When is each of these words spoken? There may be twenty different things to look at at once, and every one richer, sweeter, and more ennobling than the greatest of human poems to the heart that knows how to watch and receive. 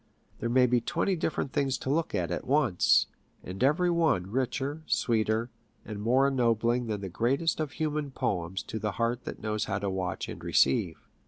There 0.39 0.49
may 0.49 0.65
be 0.65 0.81
twenty 0.81 1.15
different 1.15 1.53
things 1.53 1.77
to 1.77 1.91
look 1.91 2.15
at 2.15 2.31
at 2.31 2.47
once, 2.47 3.05
and 3.43 3.63
every 3.63 3.91
one 3.91 4.31
richer, 4.31 4.81
sweeter, 4.87 5.51
and 5.85 6.01
more 6.01 6.27
ennobling 6.27 6.87
than 6.87 7.01
the 7.01 7.07
greatest 7.07 7.59
of 7.59 7.73
human 7.73 8.09
poems 8.09 8.63
to 8.63 8.79
the 8.79 8.93
heart 8.93 9.25
that 9.25 9.43
knows 9.43 9.65
how 9.65 9.77
to 9.77 9.91
watch 9.91 10.27
and 10.27 10.43
receive. 10.43 10.97